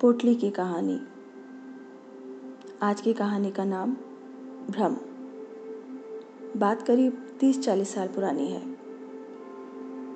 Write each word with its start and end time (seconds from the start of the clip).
पोटली 0.00 0.34
की 0.34 0.50
कहानी। 0.50 1.00
आज 2.82 3.00
की 3.00 3.12
कहानी 3.12 3.50
का 3.50 3.64
नाम 3.64 3.92
भ्रम। 4.70 4.96
बात 6.56 6.82
करीब 6.82 7.26
तीस 7.40 7.60
चालीस 7.60 7.94
साल 7.94 8.08
पुरानी 8.08 8.46
है। 8.48 8.76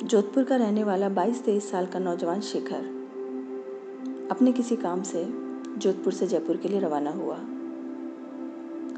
जोधपुर 0.04 0.44
का 0.44 0.56
रहने 0.56 0.84
वाला 0.84 1.08
बाईस 1.08 1.44
तेईस 1.44 1.70
साल 1.70 1.86
का 1.86 1.98
नौजवान 1.98 2.40
शेखर 2.40 2.84
अपने 4.30 4.52
किसी 4.52 4.76
काम 4.76 5.02
से 5.02 5.24
जोधपुर 5.78 6.12
से 6.12 6.26
जयपुर 6.26 6.56
के 6.56 6.68
लिए 6.68 6.80
रवाना 6.80 7.10
हुआ। 7.10 7.38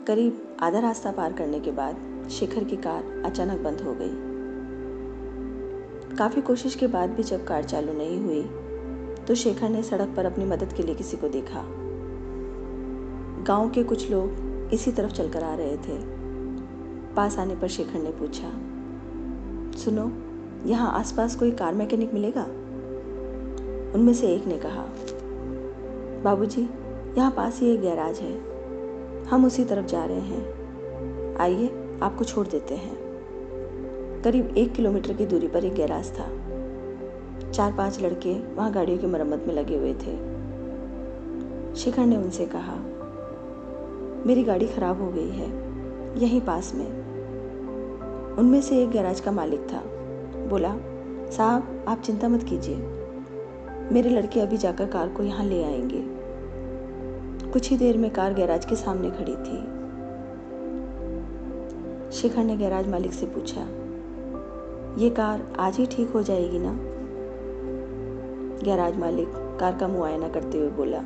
करीब 0.05 0.57
आधा 0.61 0.79
रास्ता 0.79 1.13
पार 1.13 1.33
करने 1.33 1.61
के 1.61 1.71
बाद 1.71 2.29
शेखर 2.31 2.65
की 2.65 2.77
कार 2.77 3.23
अचानक 3.27 3.61
बंद 3.61 3.81
हो 3.81 3.95
गई। 4.01 4.31
काफ़ी 6.17 6.43
कोशिश 6.43 6.75
के 6.75 6.87
बाद 6.87 7.11
भी 7.11 7.23
जब 7.23 7.47
कार 7.47 7.65
चालू 7.65 7.93
नहीं 7.93 8.21
हुई 8.21 8.70
तो 9.31 9.35
शेखर 9.35 9.69
ने 9.69 9.83
सड़क 9.83 10.15
पर 10.17 10.25
अपनी 10.25 10.45
मदद 10.45 10.73
के 10.73 10.83
लिए 10.83 10.95
किसी 10.95 11.17
को 11.17 11.29
देखा। 11.29 11.63
गाँव 13.45 13.71
के 13.71 13.83
कुछ 13.83 14.11
लोग 14.11 14.31
इसी 14.75 14.93
तरफ़ 14.93 15.13
चलकर 15.13 15.45
आ 15.45 15.55
रहे 15.55 15.77
थे। 15.77 15.99
पास 17.15 17.39
आने 17.39 17.57
पर 17.57 17.69
शेखर 17.69 17.99
ने 17.99 18.11
पूछा 18.11 18.51
सुनो 19.79 20.11
यहाँ 20.69 20.93
आसपास 20.93 21.37
कोई 21.37 21.51
कार 21.51 21.75
मैकेनिक 21.75 22.15
मिलेगा? 22.15 22.43
उनमें 23.95 24.15
से 24.15 24.35
एक 24.35 24.47
ने 24.47 24.59
कहा 24.59 24.85
बाबूजी, 26.25 26.63
यहाँ 27.19 27.31
पास 27.31 27.61
ही 27.61 27.75
एक 27.75 27.81
गैराज 27.81 28.19
है। 28.19 28.35
हम 29.25 29.45
उसी 29.45 29.65
तरफ़ 29.65 29.87
जा 29.87 30.05
रहे 30.05 30.21
हैं। 30.21 31.37
आइए 31.37 31.99
आपको 32.03 32.25
छोड़ 32.25 32.47
देते 32.47 32.75
हैं। 32.75 32.97
करीब 34.25 34.55
एक 34.57 34.73
किलोमीटर 34.73 35.13
की 35.13 35.27
दूरी 35.27 35.49
पर 35.49 35.65
एक 35.65 35.75
गैराज 35.75 36.19
था। 36.19 36.40
चार 37.61 37.73
पाँच 37.73 38.01
लड़के 38.01 38.33
वहाँ 38.55 38.73
गाड़ियों 38.73 38.99
की 38.99 39.07
मरम्मत 39.07 39.45
में 39.47 39.55
लगे 39.55 39.77
हुए 39.77 39.93
थे। 39.95 40.13
शिखर 41.77 42.07
ने 42.07 42.17
उनसे 42.17 42.47
कहा, 42.47 42.77
मेरी 44.27 44.45
गाड़ी 44.45 44.67
खराब 44.67 45.03
हो 45.03 45.11
गई 45.11 45.29
है, 45.31 45.49
यहीं 46.21 46.41
पास 46.41 46.73
में। 46.75 46.87
उनमें 48.39 48.61
से 48.63 48.83
एक 48.83 48.91
गैराज 48.91 49.21
का 49.21 49.33
मालिक 49.33 49.67
था। 49.73 49.83
बोला, 50.49 50.75
साहब, 51.31 51.85
आप 51.89 52.01
चिंता 52.01 52.29
मत 52.29 52.43
कीजिए, 52.43 52.77
मेरे 53.93 54.11
लड़के 54.11 54.41
अभी 54.41 54.57
जाकर 54.57 54.87
कार 54.87 55.09
को 55.09 55.23
यहाँ 55.23 55.45
ले 55.45 55.63
आएँगे। 55.65 56.03
कुछ 57.53 57.71
ही 57.71 57.77
देर 57.77 57.99
में 57.99 58.11
कार 58.11 58.35
गैराज 58.35 58.65
के 58.65 58.77
सामने 58.77 59.11
खड़ी 59.11 59.37
थी। 59.37 59.59
शिखर 62.13 62.45
ने 62.45 62.57
गैराज 62.57 62.89
मालिक 62.89 63.13
से 63.13 63.27
पूछा, 63.27 63.63
ये 65.03 65.11
कार 65.11 65.53
आज 65.59 65.77
ही 65.77 65.87
ठीक 65.87 66.11
हो 66.11 66.23
जाएगी 66.23 66.59
ना? 66.59 66.90
गैराज 68.65 68.97
मालिक 68.99 69.29
कार 69.61 69.77
का 69.79 69.89
मुआयना 69.89 70.29
करते 70.29 70.59
हुए 70.59 70.69
बोला, 70.69 71.01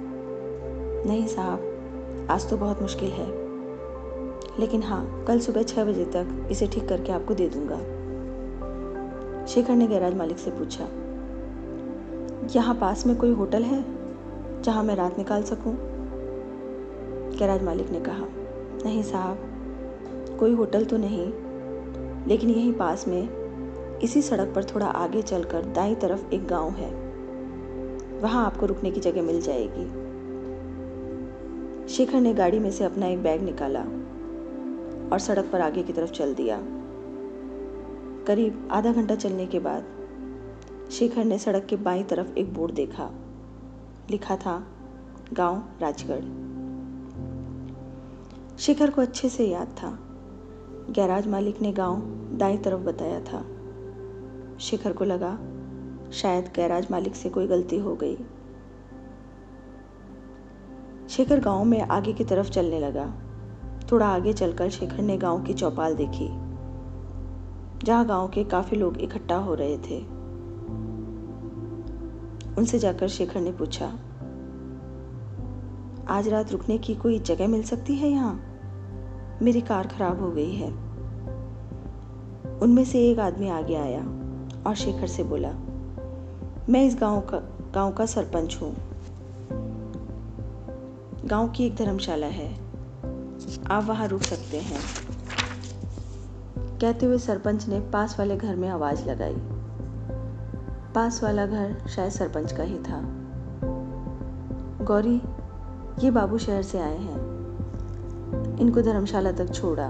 नहीं 1.06 1.26
साहब, 1.26 2.26
आज 2.30 2.48
तो 2.50 2.56
बहुत 2.56 2.80
मुश्किल 2.82 3.10
है। 3.10 3.26
लेकिन 4.60 4.82
हाँ 4.82 5.24
कल 5.28 5.40
सुबह 5.40 5.62
छः 5.62 5.84
बजे 5.84 6.04
तक 6.04 6.48
इसे 6.50 6.66
ठीक 6.66 6.88
करके 6.88 7.12
आपको 7.12 7.34
दे 7.34 7.48
दूँगा। 7.48 7.78
शेखर 9.46 9.74
ने 9.74 9.86
गैराज 9.86 10.14
मालिक 10.14 10.38
से 10.38 10.50
पूछा, 10.50 10.84
यहाँ 12.54 12.74
पास 12.74 13.06
में 13.06 13.16
कोई 13.16 13.32
होटल 13.32 13.62
है 13.62 13.82
जहाँ 14.62 14.82
मैं 14.84 14.96
रात 14.96 15.18
निकाल 15.18 15.42
सकूँ? 15.42 15.76
गैराज 17.38 17.62
मालिक 17.62 17.90
ने 17.90 18.00
कहा, 18.00 18.26
नहीं 18.84 19.02
साहब, 19.02 20.36
कोई 20.40 20.54
होटल 20.54 20.84
तो 20.84 20.96
नहीं, 20.96 21.26
लेकिन 22.28 22.50
यहीं 22.50 22.72
पास 22.72 23.08
में 23.08 23.98
इसी 24.02 24.22
सड़क 24.22 24.52
पर 24.54 24.64
थोड़ा 24.64 24.86
आगे 24.86 25.22
चलकर 25.22 25.64
दाई 25.72 25.94
तरफ़ 25.94 26.32
एक 26.34 26.46
गाँव 26.46 26.70
है। 26.70 27.03
वहाँ 28.24 28.46
आपको 28.46 28.66
रुकने 28.66 28.90
की 28.90 29.00
जगह 29.00 29.22
मिल 29.22 29.40
जाएगी। 29.40 30.14
शेखर 31.88 32.20
ने 32.20 32.34
गाड़ी 32.34 32.58
में 32.58 32.70
से 32.70 32.84
अपना 32.84 33.06
एक 33.06 33.22
बैग 33.22 33.42
निकाला 33.42 33.80
और 35.12 35.18
सड़क 35.18 35.50
पर 35.52 35.60
आगे 35.60 35.82
की 35.82 35.92
तरफ़ 35.92 36.10
चल 36.10 36.34
दिया। 36.34 36.60
करीब 38.26 38.68
आधा 38.72 38.92
घंटा 38.92 39.14
चलने 39.14 39.46
के 39.46 39.58
बाद 39.58 39.84
शेखर 40.90 41.24
ने 41.24 41.38
सड़क 41.38 41.66
के 41.66 41.76
बाईं 41.76 42.04
तरफ़ 42.04 42.38
एक 42.38 42.54
बोर्ड 42.54 42.74
देखा। 42.74 43.10
लिखा 44.10 44.36
था, 44.36 44.66
गाँव 45.32 45.62
राजगढ़। 45.80 46.24
शेखर 48.58 48.90
को 48.90 49.00
अच्छे 49.00 49.28
से 49.28 49.46
याद 49.46 49.68
था। 49.68 49.98
गैराज 50.90 51.26
मालिक 51.26 51.62
ने 51.62 51.72
गाँव 51.72 52.00
दाई 52.38 52.56
तरफ़ 52.56 52.80
बताया 52.80 53.20
था। 53.20 53.44
शिखर 54.58 54.92
को 54.92 55.04
लगा 55.04 55.38
शायद 56.14 56.50
गैराज 56.56 56.86
मालिक 56.90 57.16
से 57.16 57.28
कोई 57.28 57.46
गलती 57.46 57.78
हो 57.78 57.94
गई। 57.94 58.16
शेखर 61.08 61.40
गाँव 61.40 61.64
में 61.64 61.80
आगे 61.80 62.12
की 62.12 62.24
तरफ़ 62.24 62.50
चलने 62.50 62.80
लगा। 62.80 63.12
थोड़ा 63.92 64.06
आगे 64.06 64.32
चलकर 64.32 64.70
शेखर 64.70 65.02
ने 65.02 65.16
गाँव 65.16 65.42
की 65.42 65.54
चौपाल 65.54 65.94
देखी, 65.94 66.28
जहाँ 67.84 68.06
गाँव 68.06 68.28
के 68.28 68.44
काफ़ी 68.44 68.76
लोग 68.76 68.98
इकट्ठा 68.98 69.36
हो 69.36 69.54
रहे 69.54 69.76
थे। 69.78 69.98
उनसे 72.54 72.78
जाकर 72.78 73.08
शेखर 73.08 73.40
ने 73.40 73.52
पूछा, 73.52 73.86
आज 76.08 76.28
रात 76.28 76.52
रुकने 76.52 76.78
की 76.78 76.94
कोई 76.94 77.18
जगह 77.18 77.48
मिल 77.48 77.62
सकती 77.62 77.94
है 77.94 78.08
यहाँ? 78.08 78.40
मेरी 79.42 79.60
कार 79.60 79.86
खराब 79.86 80.20
हो 80.20 80.30
गई 80.30 80.54
है। 80.54 80.68
उनमें 82.58 82.84
से 82.84 83.08
एक 83.10 83.18
आदमी 83.18 83.48
आगे 83.48 83.74
आया 83.74 84.02
और 84.66 84.74
शेखर 84.74 85.06
से 85.06 85.24
बोला 85.24 85.54
मैं 86.70 86.84
इस 86.84 86.96
गाँव 87.00 87.20
का 87.20 87.38
गाँव 87.74 87.92
का 87.92 88.06
सरपंच 88.06 88.58
हूँ। 88.62 88.76
गाँव 91.24 91.48
की 91.48 91.66
एक 91.66 91.76
धर्मशाला 91.76 92.26
है। 92.26 92.54
आप 93.70 93.84
वहाँ 93.84 94.08
रुक 94.08 94.22
सकते 94.22 94.56
हैं। 94.58 94.80
कहते 96.78 97.06
हुए 97.06 97.18
सरपंच 97.18 97.68
ने 97.68 97.80
पास 97.80 98.18
वाले 98.18 98.36
घर 98.36 98.56
में 98.56 98.68
आवाज़ 98.68 99.04
लगाई। 99.10 99.36
पास 100.94 101.22
वाला 101.22 101.46
घर 101.46 101.88
शायद 101.88 102.12
सरपंच 102.12 102.52
का 102.52 102.62
ही 102.62 102.78
था। 102.78 103.00
गौरी 104.84 105.22
ये 106.04 106.10
बाबू 106.10 106.38
शहर 106.38 106.62
से 106.62 106.78
आए 106.78 106.98
हैं। 106.98 107.20
इनको 108.58 108.82
धर्मशाला 108.82 109.32
तक 109.32 109.54
छोड़ा 109.54 109.88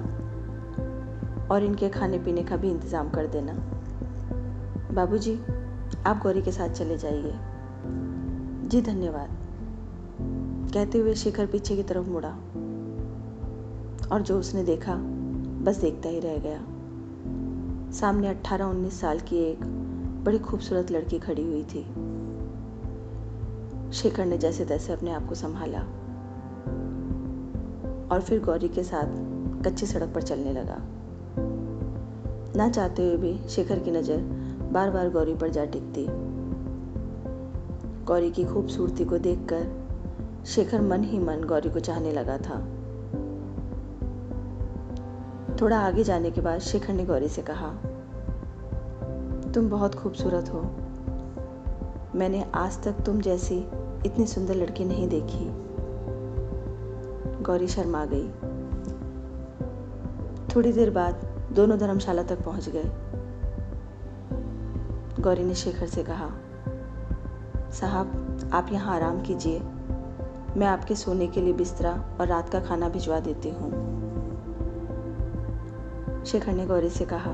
और 1.50 1.64
इनके 1.64 1.88
खाने 1.88 2.18
पीने 2.18 2.42
का 2.42 2.56
भी 2.56 2.70
इंतज़ाम 2.70 3.10
कर 3.10 3.26
देना। 3.26 3.52
बाबूजी, 4.94 5.40
आप 6.06 6.18
गौरी 6.22 6.42
के 6.42 6.52
साथ 6.52 6.68
चले 6.68 6.98
जाइए। 6.98 7.32
जी, 8.68 8.82
धन्यवाद। 8.82 9.28
कहते 10.74 10.98
हुए 10.98 11.14
शिखर 11.14 11.46
पीछे 11.46 11.76
की 11.76 11.82
तरफ़ 11.82 12.08
मुड़ा 12.08 12.30
और 14.12 14.22
जो 14.22 14.38
उसने 14.38 14.64
देखा, 14.64 14.94
बस 15.64 15.76
देखता 15.76 16.08
ही 16.08 16.20
रह 16.20 16.38
गया। 16.38 16.58
सामने 17.92 18.28
अट्ठारह 18.28 18.64
उन्नीस 18.64 19.00
साल 19.00 19.20
की 19.20 19.36
एक 19.36 19.64
बड़ी 20.24 20.38
खूबसूरत 20.38 20.90
लड़की 20.90 21.18
खड़ी 21.18 21.42
हुई 21.42 21.64
थी। 21.64 21.82
शेखर 23.92 24.24
ने 24.24 24.38
जैसे 24.38 24.64
तैसे 24.64 24.92
अपने 24.92 25.12
आप 25.12 25.28
को 25.28 25.34
संभाला 25.34 25.80
और 28.14 28.20
फिर 28.20 28.40
गौरी 28.40 28.68
के 28.68 28.82
साथ 28.82 29.06
कच्ची 29.64 29.86
सड़क 29.86 30.14
पर 30.14 30.22
चलने 30.22 30.52
लगा। 30.52 30.76
ना 32.56 32.68
चाहते 32.68 33.06
हुए 33.06 33.16
भी 33.16 33.48
शेखर 33.48 33.78
की 33.78 33.90
नज़र 33.90 34.33
बार 34.74 34.90
बार 34.90 35.10
गौरी 35.10 35.34
पर 35.34 35.48
जा 35.48 35.64
टिकती। 35.64 36.06
गौरी 38.04 38.30
की 38.30 38.44
खूबसूरती 38.44 39.04
को 39.04 39.18
देखकर 39.18 40.44
शेखर 40.46 40.80
मन 40.80 41.04
ही 41.04 41.18
मन 41.18 41.44
गौरी 41.44 41.70
को 41.70 41.80
चाहने 41.80 42.12
लगा 42.12 42.38
था। 42.38 42.58
थोड़ा 45.60 45.78
आगे 45.78 46.04
जाने 46.04 46.30
के 46.30 46.40
बाद 46.40 46.60
शेखर 46.60 46.92
ने 46.92 47.04
गौरी 47.04 47.28
से 47.28 47.42
कहा, 47.42 47.68
तुम 49.52 49.68
बहुत 49.70 49.94
खूबसूरत 49.94 50.50
हो। 50.50 50.62
मैंने 52.14 52.44
आज 52.54 52.82
तक 52.82 52.92
तुम 52.92 53.20
जैसी 53.20 53.58
इतनी 54.06 54.26
सुंदर 54.26 54.54
लड़की 54.54 54.84
नहीं 54.84 55.08
देखी 55.08 55.46
गौरी 57.42 57.68
शर्मा 57.68 58.04
गई। 58.04 58.28
थोड़ी 60.54 60.72
देर 60.72 60.90
बाद 60.90 61.26
दोनों 61.52 61.78
धर्मशाला 61.78 62.22
तक 62.22 62.44
पहुँच 62.44 62.68
गए। 62.68 63.03
गौरी 65.24 65.44
ने 65.44 65.54
शेखर 65.54 65.86
से 65.86 66.04
कहा, 66.04 66.28
साहब, 67.70 68.50
आप 68.54 68.72
यहाँ 68.72 68.94
आराम 68.96 69.20
कीजिए। 69.22 69.60
मैं 70.56 70.66
आपके 70.66 70.94
सोने 70.94 71.26
के 71.26 71.40
लिए 71.40 71.52
बिस्तरा 71.52 72.16
और 72.20 72.26
रात 72.26 72.48
का 72.48 72.60
खाना 72.60 72.88
भिजवा 72.88 73.20
देती 73.20 73.50
हूँ। 73.50 73.70
शेखर 76.24 76.52
ने 76.52 76.66
गौरी 76.66 76.90
से 76.90 77.04
कहा, 77.04 77.32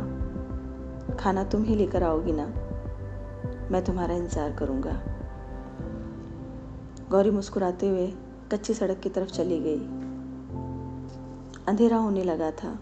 खाना 1.16 1.44
तुम 1.44 1.64
ही 1.64 1.76
लेकर 1.76 2.02
आओगी 2.02 2.32
ना? 2.32 2.46
मैं 3.70 3.84
तुम्हारा 3.84 4.14
इंतज़ार 4.14 4.52
करूँगा। 4.52 5.00
गौरी 7.10 7.30
मुस्कुराते 7.30 7.88
हुए 7.88 8.12
कच्ची 8.52 8.74
सड़क 8.74 9.00
की 9.00 9.08
तरफ़ 9.08 9.30
चली 9.30 9.60
गई। 9.60 9.80
अंधेरा 11.68 11.96
होने 11.96 12.24
लगा 12.24 12.50
था। 12.50 12.78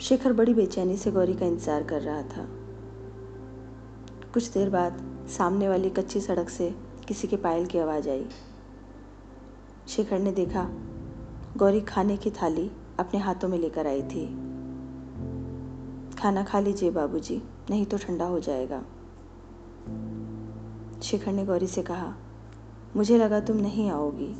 शेखर 0.00 0.32
बड़ी 0.32 0.54
बेचैनी 0.54 0.96
से 0.96 1.10
गौरी 1.10 1.34
का 1.34 1.46
इंतज़ार 1.46 1.82
कर 1.82 2.00
रहा 2.00 2.22
था। 2.22 2.63
कुछ 4.34 4.48
देर 4.48 4.70
बाद 4.70 5.26
सामने 5.28 5.68
वाली 5.68 5.90
कच्ची 5.90 6.20
सड़क 6.20 6.48
से 6.48 6.74
किसी 7.08 7.28
के 7.28 7.36
पायल 7.36 7.66
की 7.66 7.78
आवाज़ 7.78 8.08
आई। 8.08 8.28
शेखर 9.88 10.18
ने 10.18 10.32
देखा, 10.32 10.70
गौरी 11.56 11.80
खाने 11.80 12.16
की 12.16 12.30
थाली 12.30 12.70
अपने 12.98 13.20
हाथों 13.20 13.48
में 13.48 13.58
लेकर 13.58 13.86
आई 13.86 14.02
थी। 14.02 14.26
खाना 16.14 16.44
खा 16.44 16.60
लीजिए 16.60 16.90
बाबूजी, 16.90 17.42
नहीं 17.70 17.86
तो 17.86 17.98
ठंडा 17.98 18.24
हो 18.24 18.40
जाएगा। 18.40 18.82
शेखर 21.02 21.32
ने 21.32 21.44
गौरी 21.44 21.66
से 21.66 21.82
कहा, 21.82 22.14
मुझे 22.96 23.18
लगा 23.18 23.40
तुम 23.40 23.56
नहीं 23.56 23.90
आओगी। 23.90 24.36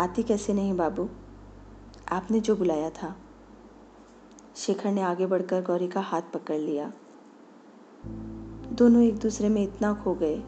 आती 0.00 0.22
कैसे 0.22 0.52
नहीं 0.52 0.76
बाबू? 0.76 1.08
आपने 2.12 2.40
जो 2.40 2.56
बुलाया 2.56 2.90
था। 2.90 3.16
शेखर 4.56 4.90
ने 4.92 5.02
आगे 5.02 5.26
बढ़कर 5.26 5.62
गौरी 5.62 5.88
का 5.88 6.00
हाथ 6.00 6.22
पकड़ 6.34 6.58
लिया। 6.58 6.92
दोनों 8.72 9.02
एक 9.02 9.18
दूसरे 9.18 9.48
में 9.48 9.62
इतना 9.62 9.94
खो 9.94 10.14
गए 10.14 10.42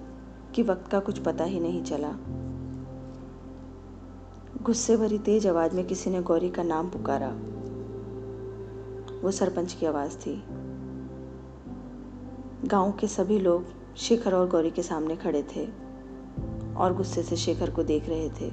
कि 0.55 0.63
वक्त 0.63 0.91
का 0.91 1.01
कुछ 1.01 1.19
पता 1.19 1.45
ही 1.45 1.61
नहीं 1.61 1.85
चला। 1.85 2.13
गुस्से 4.63 4.97
भरी 4.97 5.19
तेज 5.19 5.47
आवाज़ 5.47 5.77
में 5.77 5.87
किसी 5.87 6.11
ने 6.11 6.23
गौरी 6.23 6.51
का 6.51 6.63
नाम 6.63 6.89
पुकारा। 6.89 7.29
वो 9.23 9.31
सरपंच 9.31 9.73
की 9.73 9.87
आवाज़ 9.87 10.17
थी। 10.17 10.45
गाँव 12.65 12.93
के 12.93 13.09
सभी 13.09 13.39
लोग 13.39 13.65
शेखर 13.97 14.35
और 14.35 14.49
गौरी 14.49 14.71
के 14.71 14.83
सामने 14.83 15.17
खड़े 15.17 15.43
थे 15.43 15.69
और 16.75 16.95
गुस्से 16.97 17.23
से 17.23 17.37
शेखर 17.37 17.71
को 17.71 17.83
देख 17.83 18.09
रहे 18.09 18.29
थे। 18.29 18.51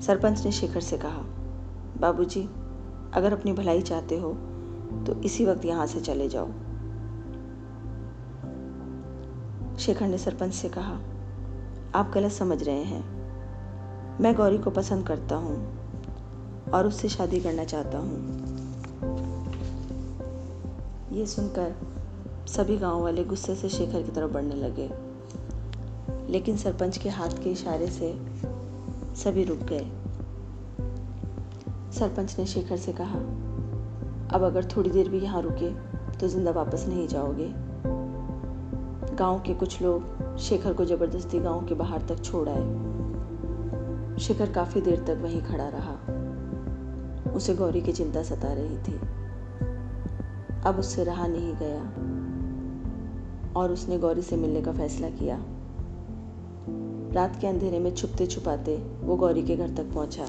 सरपंच 0.00 0.44
ने 0.44 0.52
शेखर 0.52 0.80
से 0.80 0.98
कहा 0.98 1.22
बाबूजी, 1.98 2.42
अगर 3.14 3.32
अपनी 3.32 3.52
भलाई 3.52 3.82
चाहते 3.82 4.18
हो 4.18 4.55
तो 5.04 5.22
इसी 5.22 5.46
वक्त 5.46 5.64
यहाँ 5.64 5.86
से 5.86 6.00
चले 6.00 6.28
जाओ। 6.28 6.48
शेखर 9.78 10.06
ने 10.06 10.18
सरपंच 10.18 10.54
से 10.54 10.68
कहा, 10.68 11.00
आप 11.94 12.10
गलत 12.14 12.32
समझ 12.32 12.62
रहे 12.62 12.82
हैं। 12.82 13.16
मैं 14.20 14.34
गौरी 14.34 14.58
को 14.58 14.70
पसंद 14.70 15.06
करता 15.06 15.36
हूँ 15.36 15.76
और 16.70 16.86
उससे 16.86 17.08
शादी 17.08 17.40
करना 17.40 17.64
चाहता 17.64 17.98
हूँ। 17.98 18.46
ये 21.12 21.26
सुनकर 21.26 21.74
सभी 22.48 22.76
गाँव 22.76 23.02
वाले 23.02 23.24
गुस्से 23.24 23.54
से 23.54 23.68
शेखर 23.68 24.02
की 24.02 24.10
तरफ़ 24.10 24.32
बढ़ने 24.32 24.54
लगे। 24.54 24.90
लेकिन 26.32 26.56
सरपंच 26.56 26.98
के 26.98 27.08
हाथ 27.08 27.28
के 27.28 27.50
इशारे 27.50 27.86
से 27.86 28.12
सभी 29.14 29.44
रुक 29.44 29.58
गए। 29.58 29.90
सरपंच 31.98 32.38
ने 32.38 32.46
शेखर 32.46 32.76
से 32.76 32.92
कहा 32.92 33.45
अब 34.34 34.42
अगर 34.42 34.64
थोड़ी 34.64 34.90
देर 34.90 35.08
भी 35.08 35.18
यहाँ 35.18 35.42
रुके 35.42 35.70
तो 36.18 36.28
ज़िंदा 36.28 36.50
वापस 36.50 36.86
नहीं 36.88 37.08
जाओगे। 37.08 37.52
गाँव 39.16 39.40
के 39.40 39.54
कुछ 39.54 39.82
लोग 39.82 40.36
शेखर 40.38 40.72
को 40.72 40.84
ज़बरदस्ती 40.84 41.38
गाँव 41.38 41.66
के 41.66 41.74
बाहर 41.74 42.02
तक 42.02 42.22
छोड़ 42.22 42.48
आए। 42.48 44.18
शेखर 44.18 44.52
काफ़ी 44.52 44.80
देर 44.80 45.04
तक 45.04 45.18
वहीं 45.22 45.42
खड़ा 45.42 45.68
रहा। 45.68 47.32
उसे 47.32 47.54
गौरी 47.54 47.80
की 47.80 47.92
चिंता 47.92 48.22
सता 48.22 48.52
रही 48.52 48.78
थी। 48.78 48.98
अब 50.66 50.76
उससे 50.78 51.04
रहा 51.04 51.26
नहीं 51.26 51.54
गया। 51.54 51.82
और 53.60 53.72
उसने 53.72 53.98
गौरी 53.98 54.22
से 54.22 54.36
मिलने 54.36 54.62
का 54.62 54.72
फैसला 54.72 55.08
किया। 55.10 55.38
रात 57.14 57.40
के 57.40 57.46
अंधेरे 57.46 57.78
में 57.78 57.94
छुपते 57.94 58.26
छुपाते 58.26 58.76
वो 59.00 59.16
गौरी 59.16 59.42
के 59.42 59.56
घर 59.56 59.74
तक 59.74 59.92
पहुँचा। 59.94 60.26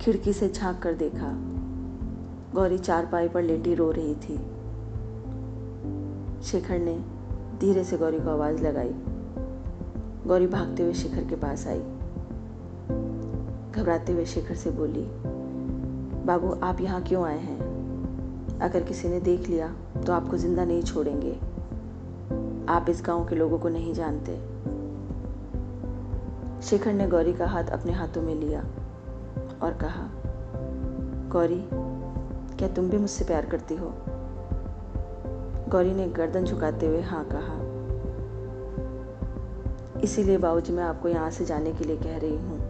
खिड़की 0.00 0.32
से 0.32 0.48
झाँक 0.48 0.78
कर 0.78 0.94
देखा। 0.94 1.55
गौरी 2.56 2.78
चारपाई 2.78 3.28
पर 3.28 3.42
लेटी 3.42 3.74
रो 3.74 3.90
रही 3.90 4.14
थी। 4.14 4.36
शेखर 6.42 6.78
ने 6.78 6.94
धीरे 7.60 7.84
से 7.84 7.96
गौरी 7.98 8.20
को 8.20 8.30
आवाज़ 8.30 8.62
लगाई। 8.62 8.94
गौरी 10.26 10.46
भागते 10.46 10.82
हुए 10.82 10.92
शेखर 10.92 11.24
के 11.24 11.36
पास 11.36 11.66
आई। 11.66 11.80
घबराते 13.72 14.12
हुए 14.12 14.24
शेखर 14.24 14.54
से 14.54 14.70
बोली, 14.70 15.06
बाबू, 16.24 16.52
आप 16.62 16.80
यहाँ 16.80 17.02
क्यों 17.02 17.24
आए 17.24 17.38
हैं? 17.38 18.58
अगर 18.60 18.82
किसी 18.82 19.08
ने 19.08 19.20
देख 19.20 19.48
लिया 19.48 19.68
तो 20.06 20.12
आपको 20.12 20.36
ज़िंदा 20.36 20.64
नहीं 20.64 20.82
छोड़ेंगे। 20.82 21.34
आप 22.68 22.86
इस 22.88 23.02
गाँव 23.06 23.28
के 23.28 23.36
लोगों 23.36 23.58
को 23.58 23.68
नहीं 23.68 23.94
जानते 23.94 24.36
शेखर 26.62 26.92
ने 26.92 27.08
गौरी 27.08 27.32
का 27.32 27.46
हाथ 27.46 27.64
अपने 27.64 27.92
हाथों 27.92 28.22
में 28.22 28.34
लिया 28.34 28.60
और 29.62 29.78
कहा, 29.80 30.08
गौरी 31.28 31.60
क्या 32.58 32.68
तुम 32.68 32.88
भी 32.90 32.96
मुझसे 32.96 33.24
प्यार 33.24 33.46
करती 33.46 33.76
हो? 33.76 33.94
गौरी 35.68 35.94
ने 35.94 36.08
गर्दन 36.08 36.44
झुकाते 36.44 36.86
हुए 36.86 37.00
हाँ 37.00 37.28
कहा। 37.32 37.76
इसीलिए 40.00 40.38
बाबूजी, 40.38 40.72
मैं 40.72 40.84
आपको 40.84 41.08
यहाँ 41.08 41.30
से 41.30 41.44
जाने 41.44 41.72
के 41.72 41.84
लिए 41.84 41.96
कह 41.96 42.18
रही 42.18 42.36
हूँ। 42.36 42.60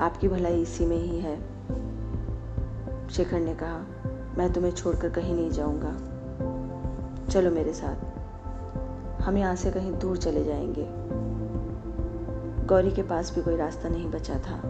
आपकी 0.00 0.28
भलाई 0.28 0.62
इसी 0.62 0.86
में 0.86 0.96
ही 0.96 1.18
है, 1.18 1.40
शेखर 3.08 3.40
ने 3.40 3.54
कहा। 3.54 3.86
मैं 4.38 4.52
तुम्हें 4.52 4.72
छोड़कर 4.72 5.08
कहीं 5.08 5.34
नहीं 5.34 5.50
जाऊँगा। 5.50 5.92
चलो 7.30 7.50
मेरे 7.50 7.72
साथ। 7.72 7.96
हम 9.22 9.36
यहाँ 9.36 9.56
से 9.56 9.70
कहीं 9.70 9.98
दूर 9.98 10.16
चले 10.16 10.44
जाएँगे। 10.44 10.86
गौरी 12.66 12.90
के 12.90 13.02
पास 13.02 13.34
भी 13.34 13.42
कोई 13.42 13.56
रास्ता 13.56 13.88
नहीं 13.88 14.10
बचा 14.10 14.34
था। 14.34 14.62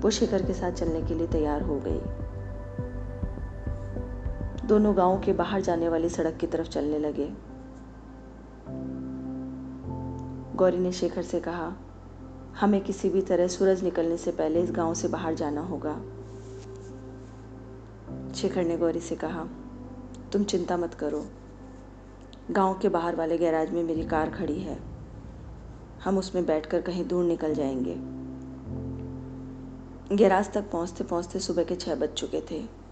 वो 0.00 0.10
शेखर 0.10 0.42
के 0.42 0.52
साथ 0.52 0.72
चलने 0.72 1.02
के 1.02 1.14
लिए 1.14 1.26
तैयार 1.26 1.62
हो 1.62 1.80
गई। 1.84 2.23
दोनों 4.64 4.96
गाँवों 4.96 5.18
के 5.18 5.32
बाहर 5.32 5.60
जाने 5.60 5.88
वाली 5.88 6.08
सड़क 6.08 6.36
की 6.36 6.46
तरफ़ 6.46 6.68
चलने 6.68 6.98
लगे। 6.98 7.32
गौरी 10.56 10.78
ने 10.78 10.92
शेखर 10.92 11.22
से 11.22 11.40
कहा, 11.40 11.76
हमें 12.60 12.80
किसी 12.80 13.08
भी 13.08 13.22
तरह 13.22 13.46
सूरज 13.46 13.82
निकलने 13.82 14.16
से 14.16 14.30
पहले 14.30 14.62
इस 14.62 14.72
गाँव 14.72 14.94
से 14.94 15.08
बाहर 15.08 15.34
जाना 15.34 15.60
होगा। 15.60 15.94
शेखर 18.34 18.64
ने 18.64 18.76
गौरी 18.76 19.00
से 19.00 19.16
कहा, 19.16 19.48
तुम 20.32 20.44
चिंता 20.44 20.76
मत 20.76 20.94
करो। 20.94 21.26
गाँव 22.50 22.78
के 22.78 22.88
बाहर 22.88 23.16
वाले 23.16 23.38
गैराज 23.38 23.70
में 23.70 23.84
मेरी 23.84 24.04
कार 24.04 24.30
खड़ी 24.30 24.58
है। 24.58 24.78
हम 26.04 26.18
उसमें 26.18 26.46
बैठकर 26.46 26.80
कहीं 26.80 27.08
दूर 27.08 27.24
निकल 27.24 27.54
जाएँगे। 27.54 27.96
गैराज 30.16 30.52
तक 30.52 30.70
पहुँचते 30.70 31.04
पहुँचते 31.04 31.38
सुबह 31.38 31.64
के 31.64 31.76
छह 31.76 31.94
बज 31.94 32.08
चुके 32.08 32.40
थे। 32.40 32.84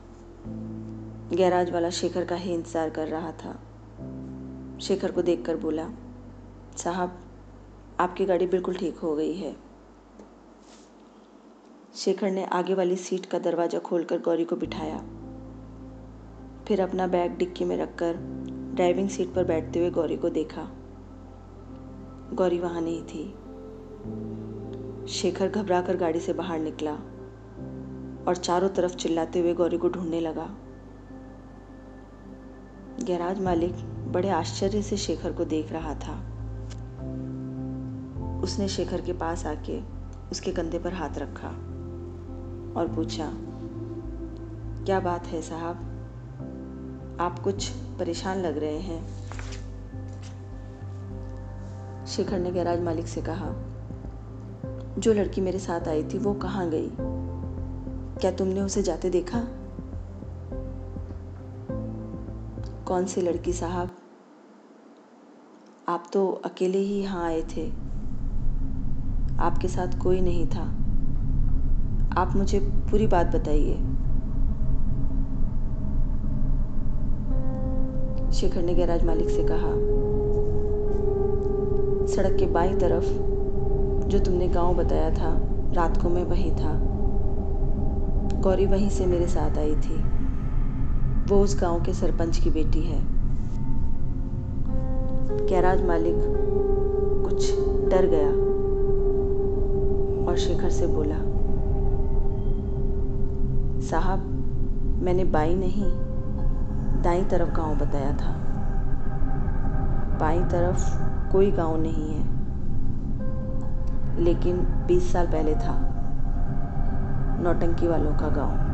गैराज 1.33 1.71
वाला 1.71 1.91
शेखर 1.91 2.25
का 2.25 2.37
ही 2.37 2.53
इंतज़ार 2.55 2.91
कर 2.91 3.09
रहा 3.09 3.31
था। 3.33 3.53
शेखर 4.79 5.11
को 5.11 5.23
देखकर 5.23 5.57
बोला, 5.57 5.89
साहब, 6.77 7.19
आपकी 8.01 8.25
गाड़ी 8.25 8.47
बिल्कुल 8.47 8.75
ठीक 8.75 8.99
हो 8.99 9.15
गई 9.17 9.35
है। 9.35 9.55
शेखर 11.95 12.31
ने 12.31 12.45
आगे 12.45 12.75
वाली 12.75 12.97
सीट 12.97 13.27
का 13.27 13.39
दरवाज़ा 13.39 13.79
खोलकर 13.79 14.19
गौरी 14.19 14.45
को 14.45 14.57
बिठाया। 14.57 14.99
फिर 16.69 16.81
अपना 16.81 17.07
बैग 17.07 17.37
डिक्की 17.37 17.65
में 17.65 17.77
रखकर 17.77 18.17
ड्राइविंग 18.75 19.09
सीट 19.09 19.33
पर 19.35 19.45
बैठते 19.45 19.79
हुए 19.79 19.91
गौरी 19.91 20.17
को 20.17 20.29
देखा। 20.31 20.69
गौरी 22.35 22.59
वहाँ 22.59 22.81
नहीं 22.81 23.03
थी। 23.03 23.25
शेखर 25.09 25.49
घबराकर 25.49 25.97
गाड़ी 25.97 26.21
से 26.21 26.33
बाहर 26.33 26.59
निकला 26.59 26.93
और 28.27 28.37
चारों 28.37 28.69
तरफ़ 28.69 28.97
चिल्लाते 28.97 29.41
हुए 29.41 29.55
गौरी 29.55 29.79
को 29.79 29.89
ढूँढने 29.89 30.21
लगा। 30.21 30.49
गैराज 33.01 33.41
मालिक 33.41 33.75
बड़े 34.13 34.29
आश्चर्य 34.29 34.83
से 34.83 34.97
शेखर 34.97 35.33
को 35.33 35.45
देख 35.45 35.73
रहा 35.73 35.95
था। 35.95 36.15
उसने 38.43 38.69
शेखर 38.69 39.01
के 39.01 39.13
पास 39.13 39.47
आके 39.47 39.81
उसके 40.31 40.53
कंधे 40.53 40.79
पर 40.79 40.93
हाथ 40.93 41.19
रखा 41.19 41.49
और 42.81 42.93
पूछा, 42.97 43.33
क्या 44.85 45.01
बात 45.01 45.27
है 45.27 45.43
साहब? 45.43 45.89
आप 47.21 47.39
कुछ 47.39 47.69
परेशान 47.69 48.39
लग 48.39 48.59
रहे 48.59 48.79
हैं? 48.79 49.07
शेखर 52.07 52.39
ने 52.39 52.51
गैराज 52.51 52.81
मालिक 52.81 53.07
से 53.07 53.23
कहा, 53.23 53.55
जो 54.99 55.13
लड़की 55.13 55.41
मेरे 55.41 55.59
साथ 55.59 55.89
आई 55.89 56.05
थी 56.05 56.19
वो 56.19 56.35
कहाँ 56.35 56.71
गई? 56.71 56.91
क्या 58.21 58.31
तुमने 58.31 58.61
उसे 58.61 58.83
जाते 58.83 59.11
देखा? 59.11 59.47
कौन 62.93 63.07
सी 63.07 63.21
लड़की 63.21 63.53
साहब? 63.53 63.91
आप 65.89 66.05
तो 66.13 66.43
अकेले 66.45 66.79
ही 66.79 67.03
यहाँ 67.03 67.25
आए 67.25 67.43
थे। 67.43 67.73
आपके 69.39 69.69
साथ 69.69 69.99
कोई 69.99 70.21
नहीं 70.21 70.47
था। 70.47 70.63
आप 72.21 72.33
मुझे 72.37 72.61
पूरी 72.61 73.07
बात 73.07 73.27
बताइए। 73.27 73.75
शेखर 78.33 78.63
ने 78.63 78.75
गैराज 78.75 79.05
मालिक 79.05 79.29
से 79.29 79.45
कहा, 79.45 79.73
सड़क 82.07 82.37
के 82.39 82.47
बाई 82.47 82.75
तरफ़ 82.75 83.07
जो 84.09 84.19
तुमने 84.19 84.49
गाँव 84.49 84.75
बताया 84.75 85.11
था, 85.11 85.41
रात 85.73 86.03
को 86.03 86.09
मैं 86.09 86.25
वहीं 86.25 86.53
था। 86.53 86.81
गौरी 88.41 88.67
वहीं 88.67 88.91
से 88.91 89.07
मेरे 89.07 89.27
साथ 89.27 89.59
आई 89.59 89.77
थी। 89.77 90.22
वो 91.29 91.39
उस 91.41 91.61
गाँव 91.61 91.81
के 91.83 91.93
सरपंच 91.93 92.39
की 92.39 92.51
बेटी 92.51 92.81
है। 92.83 93.01
कैराज 95.49 95.83
मालिक 95.83 96.17
कुछ 97.25 97.51
डर 97.91 98.07
गया 98.07 98.29
और 100.27 100.37
शेखर 100.39 100.71
से 100.71 100.87
बोला, 100.87 101.17
साहब, 103.81 104.21
मैंने 105.03 105.25
बाई 105.25 105.55
नहीं, 105.55 105.91
दाई 107.03 107.25
तरफ़ 107.25 107.51
गाँव 107.51 107.75
बताया 107.77 108.13
था। 108.13 108.35
बाई 110.21 110.41
तरफ़ 110.41 110.85
कोई 111.33 111.51
गाँव 111.51 111.77
नहीं 111.81 112.09
है, 112.11 112.25
लेकिन 114.25 114.59
20 114.87 115.13
साल 115.13 115.27
पहले 115.27 115.55
था, 115.55 115.79
नौटंकी 117.41 117.89
वालों 117.89 118.15
का 118.15 118.29
गाँव। 118.29 118.72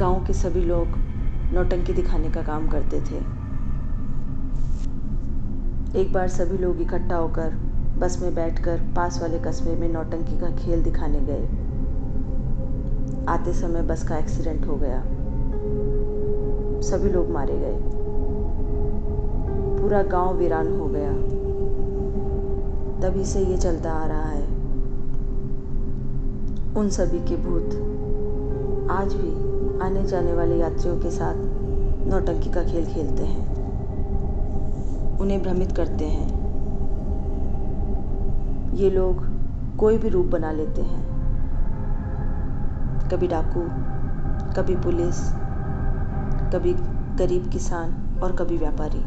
गाँव 0.00 0.24
के 0.26 0.32
सभी 0.32 0.60
लोग 0.60 0.86
नौटंकी 1.54 1.92
दिखाने 1.92 2.30
का 2.30 2.42
काम 2.42 2.68
करते 2.68 3.00
थे। 3.00 3.16
एक 6.00 6.12
बार 6.12 6.28
सभी 6.28 6.58
लोग 6.58 6.80
इकट्ठा 6.80 7.16
होकर 7.16 7.54
बस 7.98 8.18
में 8.22 8.34
बैठकर 8.34 8.80
पास 8.96 9.22
वाले 9.22 9.38
कस्बे 9.38 9.74
में 9.74 9.88
नौटंकी 9.88 10.40
का 10.40 10.50
खेल 10.56 10.82
दिखाने 10.82 11.20
गए। 11.20 11.44
आते 13.28 13.52
समय 13.52 13.82
बस 13.82 14.08
का 14.08 14.16
एक्सीडेंट 14.16 14.66
हो 14.66 14.76
गया। 14.76 15.02
सभी 16.80 17.08
लोग 17.08 17.30
मारे 17.30 17.58
गए। 17.58 17.76
पूरा 19.80 20.02
गाँव 20.02 20.36
वीरान 20.36 20.80
हो 20.80 20.88
गया। 20.88 21.12
तभी 23.00 23.24
से 23.24 23.40
ये 23.40 23.56
चलता 23.56 23.92
आ 23.92 24.06
रहा 24.06 24.28
है। 24.28 24.46
उन 26.74 26.88
सभी 26.90 27.18
के 27.18 27.36
भूत 27.36 27.70
आज 28.90 29.14
भी 29.14 29.49
आने 29.82 30.04
जाने 30.04 30.32
वाले 30.32 30.56
यात्रियों 30.56 30.98
के 30.98 31.10
साथ 31.10 31.34
नौटंकी 32.08 32.50
का 32.50 32.62
खेल 32.64 32.86
खेलते 32.86 33.24
हैं। 33.24 33.60
उन्हें 35.18 35.42
भ्रमित 35.42 35.72
करते 35.72 36.04
हैं। 36.04 36.40
ये 38.74 38.90
लोग 38.90 39.26
कोई 39.76 39.98
भी 39.98 40.08
रूप 40.08 40.26
बना 40.26 40.52
लेते 40.52 40.82
हैं। 40.82 41.10
कभी 43.08 43.28
डाकू, 43.28 43.60
कभी 44.56 44.76
पुलिस, 44.76 45.16
कभी 46.52 46.74
गरीब 47.16 47.50
किसान 47.50 48.20
और 48.22 48.32
कभी 48.32 48.56
व्यापारी। 48.56 49.02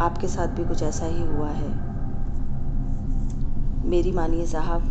आपके 0.00 0.28
साथ 0.28 0.46
भी 0.46 0.64
कुछ 0.64 0.82
ऐसा 0.82 1.06
ही 1.06 1.26
हुआ 1.26 1.48
है। 1.48 1.86
मेरी 3.88 4.12
मानिए 4.12 4.46
साहब, 4.46 4.82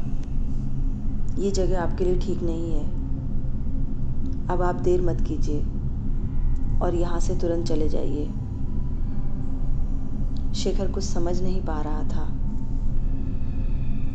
ये 1.40 1.52
जगह 1.52 1.82
आपके 1.82 2.04
लिए 2.04 2.20
ठीक 2.20 2.44
नहीं 2.44 2.74
है। 2.74 2.95
अब 4.50 4.62
आप 4.62 4.76
देर 4.76 5.02
मत 5.02 5.22
कीजिए 5.28 5.60
और 6.82 6.96
यहाँ 6.96 7.20
से 7.20 7.36
तुरंत 7.36 7.68
चले 7.68 7.90
जाइए। 7.90 8.26
शेखर 10.54 10.88
कुछ 10.88 11.04
समझ 11.04 11.42
नहीं 11.42 11.62
पा 11.62 11.82
रहा 11.82 12.04
था। 12.04 12.26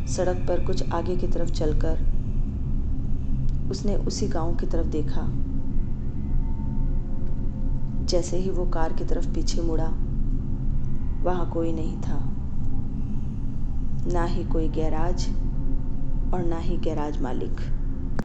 सड़क 0.07 0.45
पर 0.47 0.59
कुछ 0.59 0.91
आगे 0.91 1.15
की 1.15 1.27
तरफ़ 1.27 1.51
चलकर 1.51 1.99
उसने 3.71 3.95
उसी 3.95 4.27
गाँव 4.27 4.55
की 4.55 4.65
तरफ़ 4.65 4.87
देखा। 4.87 5.21
जैसे 8.05 8.37
ही 8.37 8.49
वो 8.49 8.65
कार 8.65 8.93
की 8.93 9.03
तरफ़ 9.03 9.33
पीछे 9.33 9.61
मुड़ा, 9.61 9.87
वहाँ 11.23 11.49
कोई 11.53 11.71
नहीं 11.71 11.97
था। 11.97 12.19
ना 14.13 14.25
ही 14.25 14.43
कोई 14.43 14.67
गैराज 14.67 15.27
और 16.33 16.43
ना 16.43 16.59
ही 16.59 16.77
गैराज 16.77 17.21
मालिक। 17.21 17.80